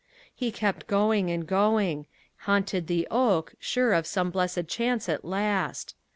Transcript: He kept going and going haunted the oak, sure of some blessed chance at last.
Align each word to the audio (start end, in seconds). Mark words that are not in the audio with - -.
He 0.33 0.51
kept 0.51 0.87
going 0.87 1.29
and 1.29 1.45
going 1.45 2.07
haunted 2.47 2.87
the 2.87 3.07
oak, 3.11 3.53
sure 3.59 3.93
of 3.93 4.07
some 4.07 4.31
blessed 4.31 4.67
chance 4.67 5.07
at 5.07 5.23
last. 5.23 5.93